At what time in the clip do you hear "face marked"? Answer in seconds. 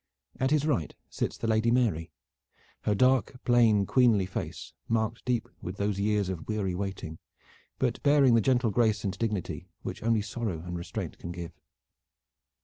4.25-5.23